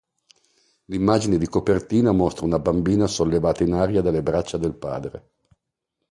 [0.85, 5.29] L'immagine di copertina mostra una bambina sollevata in aria dalle braccia del padre.